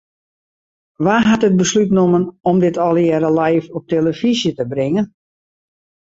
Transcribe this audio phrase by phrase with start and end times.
[1.05, 5.05] Wa hat it beslút nommen om dit allegearre live op 'e telefyzje te bringen?